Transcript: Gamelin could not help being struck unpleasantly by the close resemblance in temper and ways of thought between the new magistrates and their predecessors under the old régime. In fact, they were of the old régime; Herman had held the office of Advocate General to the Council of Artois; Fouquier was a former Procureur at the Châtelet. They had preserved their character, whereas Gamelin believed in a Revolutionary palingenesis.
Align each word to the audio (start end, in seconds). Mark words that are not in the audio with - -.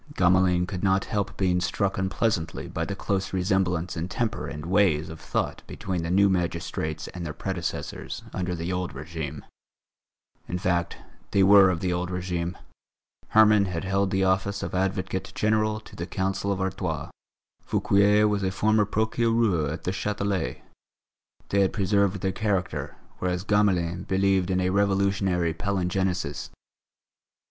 Gamelin 0.15 0.65
could 0.65 0.81
not 0.83 1.05
help 1.05 1.37
being 1.37 1.61
struck 1.61 1.99
unpleasantly 1.99 2.67
by 2.67 2.85
the 2.85 2.95
close 2.95 3.33
resemblance 3.33 3.95
in 3.95 4.09
temper 4.09 4.47
and 4.47 4.65
ways 4.65 5.09
of 5.09 5.19
thought 5.19 5.61
between 5.67 6.01
the 6.01 6.09
new 6.09 6.27
magistrates 6.27 7.07
and 7.09 7.23
their 7.23 7.35
predecessors 7.35 8.23
under 8.33 8.55
the 8.55 8.73
old 8.73 8.95
régime. 8.95 9.43
In 10.47 10.57
fact, 10.57 10.97
they 11.29 11.43
were 11.43 11.69
of 11.69 11.81
the 11.81 11.93
old 11.93 12.09
régime; 12.09 12.55
Herman 13.27 13.65
had 13.65 13.83
held 13.83 14.09
the 14.09 14.23
office 14.23 14.63
of 14.63 14.73
Advocate 14.73 15.33
General 15.35 15.79
to 15.81 15.95
the 15.95 16.07
Council 16.07 16.51
of 16.51 16.59
Artois; 16.59 17.11
Fouquier 17.61 18.25
was 18.27 18.41
a 18.41 18.49
former 18.49 18.85
Procureur 18.85 19.69
at 19.69 19.83
the 19.83 19.91
Châtelet. 19.91 20.61
They 21.49 21.59
had 21.61 21.73
preserved 21.73 22.21
their 22.21 22.31
character, 22.31 22.95
whereas 23.19 23.43
Gamelin 23.43 24.05
believed 24.07 24.49
in 24.49 24.61
a 24.61 24.71
Revolutionary 24.71 25.53
palingenesis. 25.53 26.49